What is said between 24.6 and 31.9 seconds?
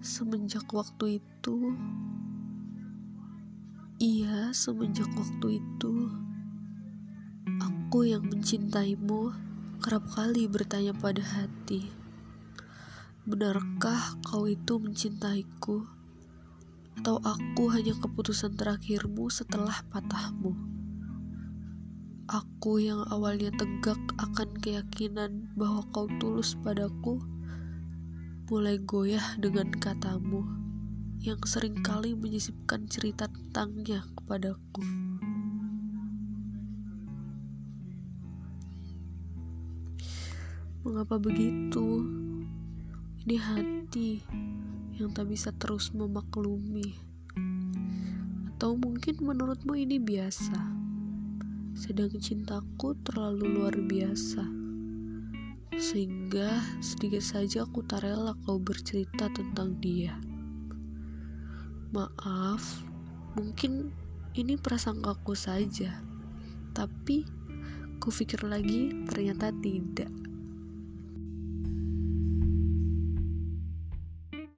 keyakinan bahwa kau tulus padaku, mulai goyah dengan katamu yang sering